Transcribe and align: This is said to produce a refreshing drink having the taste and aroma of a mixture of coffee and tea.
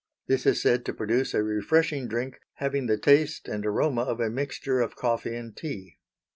This 0.25 0.47
is 0.47 0.59
said 0.59 0.83
to 0.85 0.95
produce 0.95 1.35
a 1.35 1.43
refreshing 1.43 2.07
drink 2.07 2.39
having 2.55 2.87
the 2.87 2.97
taste 2.97 3.47
and 3.47 3.63
aroma 3.63 4.01
of 4.01 4.19
a 4.19 4.31
mixture 4.31 4.79
of 4.81 4.95
coffee 4.95 5.35
and 5.35 5.55
tea. 5.55 5.99